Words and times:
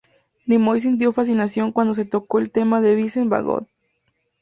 Nimoy 0.47 0.79
sintió 0.79 1.13
fascinación 1.13 1.71
cuando 1.71 1.93
se 1.93 2.05
tocó 2.05 2.39
el 2.39 2.49
tema 2.49 2.81
de 2.81 2.95
Vincent 2.95 3.29
van 3.29 3.45
Gogh. 3.45 3.67